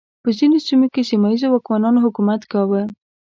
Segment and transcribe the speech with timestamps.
[0.23, 2.81] په ځینو سیمو کې سیمه ییزو واکمنانو حکومت کاوه.